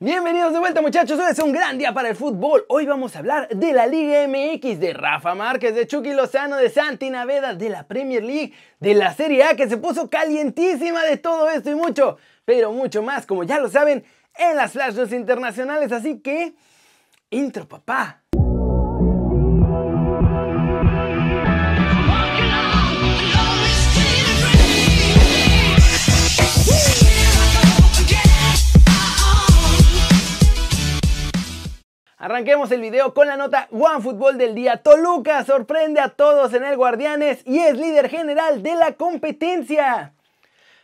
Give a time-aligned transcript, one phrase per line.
[0.00, 2.64] Bienvenidos de vuelta muchachos, hoy es un gran día para el fútbol.
[2.68, 6.68] Hoy vamos a hablar de la Liga MX, de Rafa Márquez, de Chucky Lozano, de
[6.68, 11.16] Santi Naveda, de la Premier League, de la Serie A que se puso calientísima de
[11.16, 14.04] todo esto y mucho, pero mucho más, como ya lo saben,
[14.34, 15.92] en las Flash News internacionales.
[15.92, 16.54] Así que,
[17.30, 18.24] intro papá.
[32.34, 34.78] Arranquemos el video con la nota One Fútbol del día.
[34.78, 40.14] Toluca sorprende a todos en el Guardianes y es líder general de la competencia.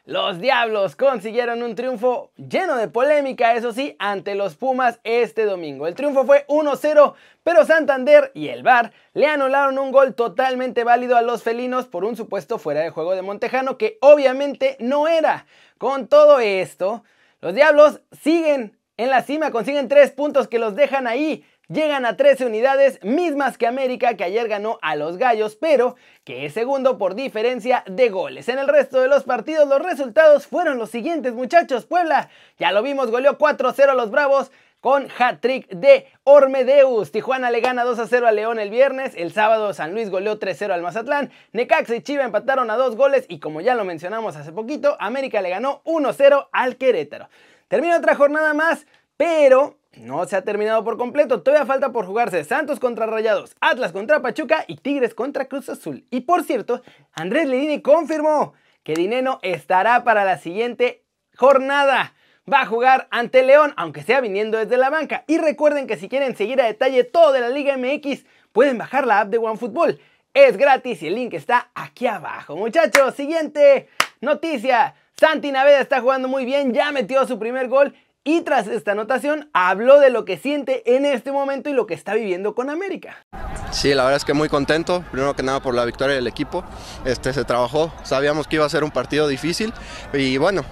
[0.05, 5.89] Los Diablos consiguieron un triunfo lleno de polémica, eso sí, ante los Pumas este domingo.
[5.89, 11.17] El triunfo fue 1-0, pero Santander y el VAR le anularon un gol totalmente válido
[11.17, 15.47] a los felinos por un supuesto fuera de juego de Montejano que obviamente no era.
[15.79, 17.03] Con todo esto,
[17.41, 21.45] los Diablos siguen en la cima consiguen 3 puntos que los dejan ahí.
[21.69, 25.95] Llegan a 13 unidades, mismas que América, que ayer ganó a los Gallos, pero
[26.25, 28.49] que es segundo por diferencia de goles.
[28.49, 31.87] En el resto de los partidos, los resultados fueron los siguientes, muchachos.
[31.87, 37.13] Puebla, ya lo vimos, goleó 4-0 a los Bravos con hat-trick de Ormedeus.
[37.13, 39.13] Tijuana le gana 2-0 a León el viernes.
[39.17, 41.31] El sábado San Luis goleó 3-0 al Mazatlán.
[41.53, 43.27] Necaxa y Chiva empataron a dos goles.
[43.29, 47.29] Y como ya lo mencionamos hace poquito, América le ganó 1-0 al Querétaro.
[47.71, 48.85] Termina otra jornada más,
[49.17, 51.43] pero no se ha terminado por completo.
[51.43, 56.05] Todavía falta por jugarse Santos contra Rayados, Atlas contra Pachuca y Tigres contra Cruz Azul.
[56.11, 56.83] Y por cierto,
[57.13, 61.05] Andrés Lidini confirmó que Dineno estará para la siguiente
[61.37, 62.13] jornada.
[62.53, 65.23] Va a jugar ante León, aunque sea viniendo desde la banca.
[65.29, 69.07] Y recuerden que si quieren seguir a detalle todo de la Liga MX, pueden bajar
[69.07, 70.01] la app de OneFootball.
[70.35, 72.57] Es gratis y el link está aquí abajo.
[72.57, 73.89] Muchachos, siguiente
[74.21, 74.97] noticia.
[75.21, 79.51] Santi Naveda está jugando muy bien, ya metió su primer gol y tras esta anotación
[79.53, 83.27] habló de lo que siente en este momento y lo que está viviendo con América.
[83.71, 86.65] Sí, la verdad es que muy contento, primero que nada por la victoria del equipo.
[87.05, 89.75] Este se trabajó, sabíamos que iba a ser un partido difícil
[90.15, 90.65] y bueno,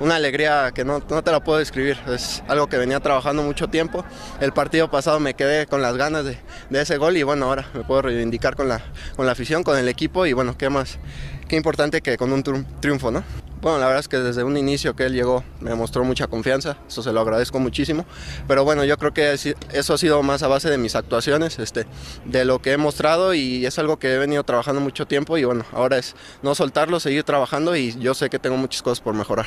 [0.00, 3.68] una alegría que no, no te la puedo describir, es algo que venía trabajando mucho
[3.68, 4.02] tiempo.
[4.40, 6.38] El partido pasado me quedé con las ganas de,
[6.70, 8.80] de ese gol y bueno, ahora me puedo reivindicar con la,
[9.14, 10.98] con la afición, con el equipo y bueno, qué más,
[11.48, 12.42] qué importante que con un
[12.80, 13.22] triunfo, ¿no?
[13.64, 16.76] Bueno, la verdad es que desde un inicio que él llegó me mostró mucha confianza,
[16.86, 18.04] eso se lo agradezco muchísimo,
[18.46, 21.86] pero bueno, yo creo que eso ha sido más a base de mis actuaciones, este,
[22.26, 25.44] de lo que he mostrado y es algo que he venido trabajando mucho tiempo y
[25.44, 29.14] bueno, ahora es no soltarlo, seguir trabajando y yo sé que tengo muchas cosas por
[29.14, 29.46] mejorar.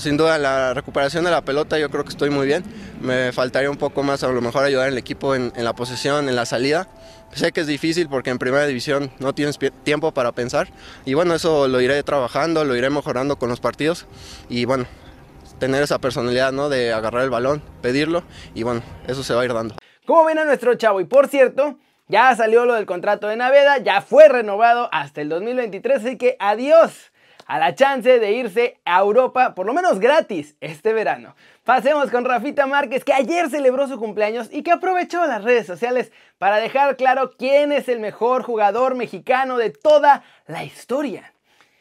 [0.00, 2.64] Sin duda, la recuperación de la pelota yo creo que estoy muy bien.
[3.00, 6.36] Me faltaría un poco más, a lo mejor ayudar al equipo en, la posesión, en
[6.36, 6.88] la salida.
[7.32, 10.68] Sé que es difícil porque en primera división no tienes tiempo para pensar
[11.06, 14.06] y bueno, eso lo iré trabajando, lo iré mejorando con los partidos
[14.50, 14.84] y bueno,
[15.58, 16.68] tener esa personalidad ¿no?
[16.68, 18.22] de agarrar el balón, pedirlo
[18.54, 19.76] y bueno, eso se va a ir dando.
[20.06, 21.00] ¿Cómo ven a nuestro chavo?
[21.00, 21.78] Y por cierto,
[22.08, 26.36] ya salió lo del contrato de Naveda, ya fue renovado hasta el 2023, así que
[26.38, 27.12] adiós
[27.52, 31.36] a la chance de irse a Europa, por lo menos gratis, este verano.
[31.64, 36.12] Pasemos con Rafita Márquez, que ayer celebró su cumpleaños y que aprovechó las redes sociales
[36.38, 41.34] para dejar claro quién es el mejor jugador mexicano de toda la historia.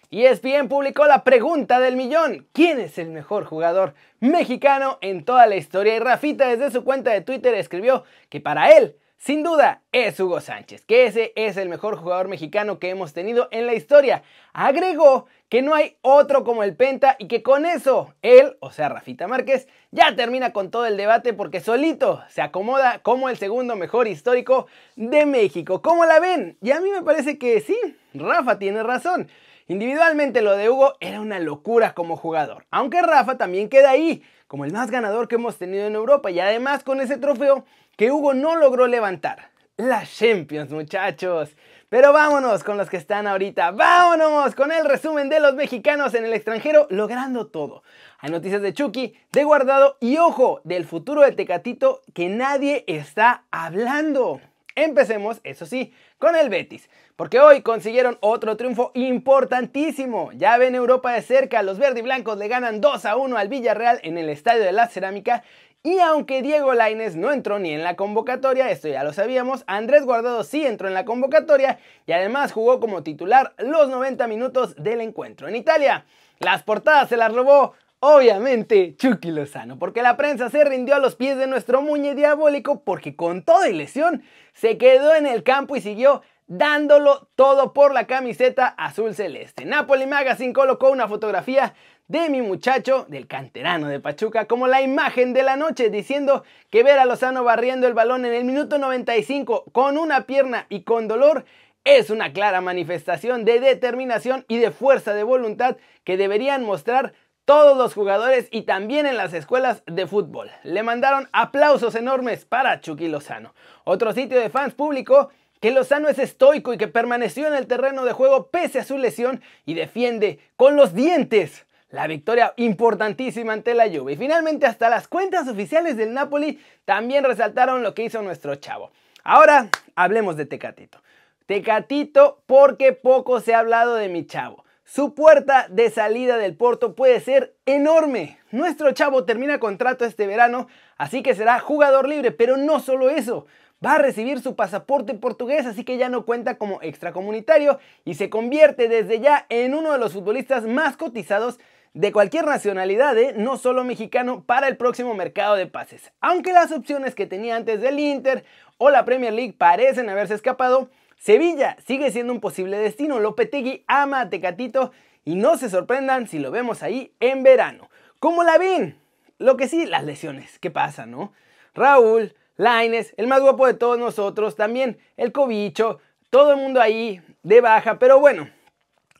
[0.09, 2.47] Y ESPN publicó la pregunta del millón.
[2.51, 5.95] ¿Quién es el mejor jugador mexicano en toda la historia?
[5.95, 10.41] Y Rafita desde su cuenta de Twitter escribió que para él sin duda es Hugo
[10.41, 14.23] Sánchez, que ese es el mejor jugador mexicano que hemos tenido en la historia.
[14.51, 18.89] Agregó que no hay otro como el Penta y que con eso él, o sea
[18.89, 23.75] Rafita Márquez, ya termina con todo el debate porque solito se acomoda como el segundo
[23.75, 24.65] mejor histórico
[24.95, 25.83] de México.
[25.83, 26.57] ¿Cómo la ven?
[26.59, 27.77] Y a mí me parece que sí,
[28.15, 29.29] Rafa tiene razón.
[29.67, 34.65] Individualmente lo de Hugo era una locura como jugador, aunque Rafa también queda ahí, como
[34.65, 37.63] el más ganador que hemos tenido en Europa y además con ese trofeo
[37.95, 39.49] que Hugo no logró levantar.
[39.77, 41.55] La Champions, muchachos.
[41.87, 43.71] Pero vámonos con los que están ahorita.
[43.71, 47.83] Vámonos con el resumen de los mexicanos en el extranjero logrando todo.
[48.19, 53.45] Hay noticias de Chucky, de Guardado y ojo, del futuro de Tecatito que nadie está
[53.51, 54.41] hablando.
[54.75, 56.89] Empecemos, eso sí, con el Betis,
[57.21, 60.31] porque hoy consiguieron otro triunfo importantísimo.
[60.33, 64.17] Ya ven Europa de cerca, los verdiblancos le ganan 2 a 1 al Villarreal en
[64.17, 65.43] el Estadio de la Cerámica
[65.83, 70.03] y aunque Diego Laines no entró ni en la convocatoria, esto ya lo sabíamos, Andrés
[70.03, 71.77] Guardado sí entró en la convocatoria
[72.07, 75.47] y además jugó como titular los 90 minutos del encuentro.
[75.47, 76.05] En Italia,
[76.39, 81.15] las portadas se las robó Obviamente, Chucky Lozano, porque la prensa se rindió a los
[81.15, 84.23] pies de nuestro muñe diabólico porque con toda y lesión
[84.53, 89.63] se quedó en el campo y siguió dándolo todo por la camiseta azul celeste.
[89.63, 91.75] Napoli Magazine colocó una fotografía
[92.09, 96.83] de mi muchacho, del canterano de Pachuca, como la imagen de la noche, diciendo que
[96.83, 101.07] ver a Lozano barriendo el balón en el minuto 95 con una pierna y con
[101.07, 101.45] dolor
[101.85, 107.13] es una clara manifestación de determinación y de fuerza de voluntad que deberían mostrar
[107.45, 110.51] todos los jugadores y también en las escuelas de fútbol.
[110.63, 113.55] Le mandaron aplausos enormes para Chucky Lozano.
[113.85, 115.29] Otro sitio de fans publicó
[115.61, 118.97] que Lozano es estoico y que permaneció en el terreno de juego pese a su
[118.97, 124.13] lesión y defiende con los dientes la victoria importantísima ante la Juve.
[124.13, 128.91] Y finalmente hasta las cuentas oficiales del Napoli también resaltaron lo que hizo nuestro chavo.
[129.23, 130.97] Ahora hablemos de Tecatito.
[131.45, 134.65] Tecatito porque poco se ha hablado de mi chavo.
[134.83, 138.39] Su puerta de salida del Porto puede ser enorme.
[138.51, 140.67] Nuestro chavo termina contrato este verano,
[140.97, 143.45] así que será jugador libre, pero no solo eso.
[143.83, 148.29] Va a recibir su pasaporte portugués, así que ya no cuenta como extracomunitario y se
[148.29, 151.59] convierte desde ya en uno de los futbolistas más cotizados
[151.93, 153.33] de cualquier nacionalidad, ¿eh?
[153.35, 156.11] no solo mexicano, para el próximo mercado de pases.
[156.21, 158.45] Aunque las opciones que tenía antes del Inter
[158.77, 163.19] o la Premier League parecen haberse escapado, Sevilla sigue siendo un posible destino.
[163.19, 164.91] Lopetegui ama a Tecatito
[165.25, 167.89] y no se sorprendan si lo vemos ahí en verano.
[168.19, 168.97] ¿Cómo la ven?
[169.37, 170.59] Lo que sí, las lesiones.
[170.59, 171.33] ¿Qué pasa, no?
[171.73, 175.99] Raúl, Laines, el más guapo de todos nosotros, también el cobicho,
[176.29, 178.47] todo el mundo ahí de baja, pero bueno,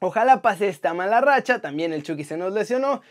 [0.04, 3.04] Ojalá pase esta mala racha, también el Chucky se nos lesionó.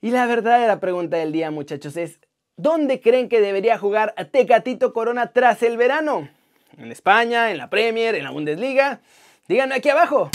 [0.00, 2.20] Y la verdadera pregunta del día, muchachos, es
[2.56, 6.28] ¿dónde creen que debería jugar Tecatito Corona tras el verano?
[6.76, 9.00] ¿En España, en la Premier, en la Bundesliga?
[9.48, 10.30] Díganme aquí abajo.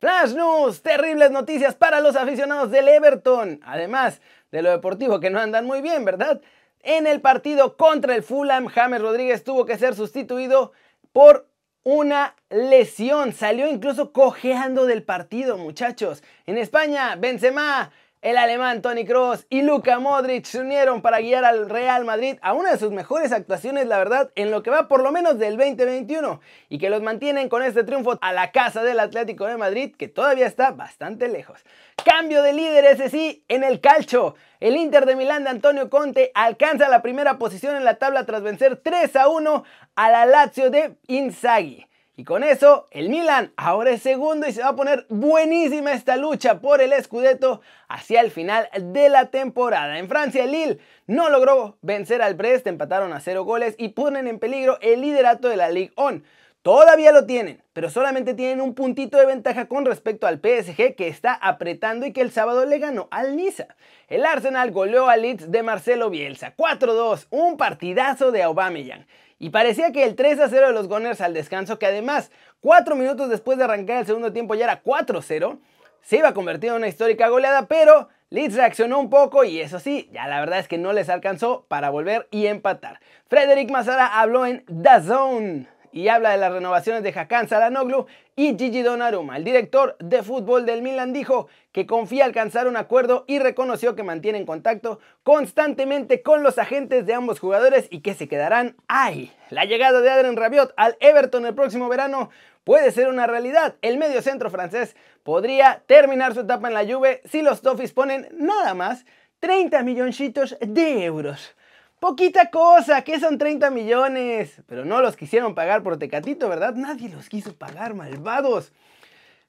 [0.00, 3.60] Flash News, terribles noticias para los aficionados del Everton.
[3.64, 4.20] Además
[4.52, 6.40] de lo deportivo que no andan muy bien, ¿verdad?
[6.80, 10.72] En el partido contra el Fulham, James Rodríguez tuvo que ser sustituido
[11.12, 11.48] por
[11.84, 13.32] una lesión.
[13.32, 16.22] Salió incluso cojeando del partido, muchachos.
[16.46, 17.90] En España, Benzema,
[18.22, 22.52] el alemán Tony Cross y Luka Modric se unieron para guiar al Real Madrid a
[22.52, 25.56] una de sus mejores actuaciones, la verdad, en lo que va por lo menos del
[25.56, 29.96] 2021 y que los mantienen con este triunfo a la casa del Atlético de Madrid,
[29.98, 31.64] que todavía está bastante lejos.
[32.04, 34.36] Cambio de líder, ese sí, en el calcio.
[34.60, 38.42] El Inter de Milán de Antonio Conte alcanza la primera posición en la tabla tras
[38.42, 39.64] vencer 3 a 1
[39.96, 41.88] a la Lazio de Inzaghi.
[42.14, 46.18] Y con eso, el Milan ahora es segundo y se va a poner buenísima esta
[46.18, 49.98] lucha por el Scudetto hacia el final de la temporada.
[49.98, 54.28] En Francia, el Lille no logró vencer al Brest, empataron a cero goles y ponen
[54.28, 56.20] en peligro el liderato de la Ligue 1.
[56.60, 61.08] Todavía lo tienen, pero solamente tienen un puntito de ventaja con respecto al PSG que
[61.08, 63.68] está apretando y que el sábado le ganó al Niza.
[64.06, 69.06] El Arsenal goleó al Leeds de Marcelo Bielsa, 4-2, un partidazo de Aubameyang.
[69.42, 72.30] Y parecía que el 3 0 de los Gunners al descanso, que además
[72.60, 75.58] 4 minutos después de arrancar el segundo tiempo ya era 4-0,
[76.00, 79.80] se iba a convertir en una histórica goleada, pero Leeds reaccionó un poco y eso
[79.80, 83.00] sí, ya la verdad es que no les alcanzó para volver y empatar.
[83.26, 88.56] Frederick Mazara habló en The Zone y habla de las renovaciones de Hakan Salanoglu y
[88.56, 89.36] Gigi Donnarumma.
[89.36, 94.02] El director de fútbol del Milan dijo que confía alcanzar un acuerdo y reconoció que
[94.02, 99.32] mantienen contacto constantemente con los agentes de ambos jugadores y que se quedarán ahí.
[99.50, 102.30] La llegada de Adrien Rabiot al Everton el próximo verano
[102.64, 103.76] puede ser una realidad.
[103.82, 108.28] El medio centro francés podría terminar su etapa en la Juve si los Toffees ponen
[108.32, 109.04] nada más
[109.40, 111.54] 30 milloncitos de euros.
[112.02, 114.60] Poquita cosa, que son 30 millones.
[114.66, 116.74] Pero no los quisieron pagar por Tecatito, ¿verdad?
[116.74, 118.72] Nadie los quiso pagar, malvados.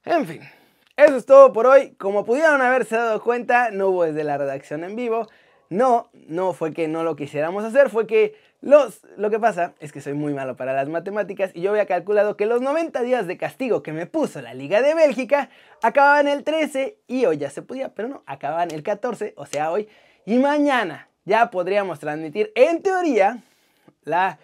[0.06, 0.42] En fin,
[0.96, 1.96] eso es todo por hoy.
[1.96, 5.28] Como pudieron haberse dado cuenta, no hubo desde la redacción en vivo.
[5.70, 9.92] No, no fue que no lo quisiéramos hacer, fue que los, lo que pasa es
[9.92, 13.26] que soy muy malo para las matemáticas y yo había calculado que los 90 días
[13.26, 15.50] de castigo que me puso la Liga de Bélgica
[15.82, 19.72] acababan el 13 y hoy ya se podía, pero no, acababan el 14, o sea
[19.72, 19.90] hoy.
[20.28, 23.44] Y mañana ya podríamos transmitir en teoría
[24.04, 24.40] la,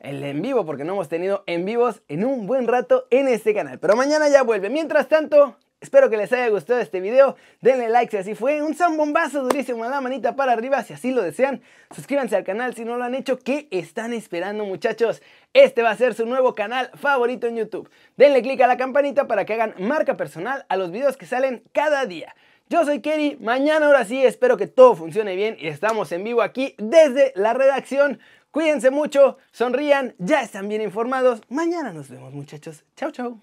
[0.00, 3.54] el en vivo, porque no hemos tenido en vivos en un buen rato en este
[3.54, 3.78] canal.
[3.78, 4.70] Pero mañana ya vuelve.
[4.70, 7.36] Mientras tanto, espero que les haya gustado este video.
[7.60, 8.62] Denle like si así fue.
[8.62, 11.62] Un zambombazo durísimo a la manita para arriba si así lo desean.
[11.94, 13.38] Suscríbanse al canal si no lo han hecho.
[13.38, 15.22] ¿Qué están esperando muchachos?
[15.52, 17.90] Este va a ser su nuevo canal favorito en YouTube.
[18.16, 21.62] Denle click a la campanita para que hagan marca personal a los videos que salen
[21.72, 22.34] cada día.
[22.70, 26.40] Yo soy Kerry, mañana ahora sí espero que todo funcione bien y estamos en vivo
[26.40, 28.20] aquí desde la redacción.
[28.52, 31.42] Cuídense mucho, sonrían, ya están bien informados.
[31.48, 32.84] Mañana nos vemos muchachos.
[32.94, 33.40] Chao, chao.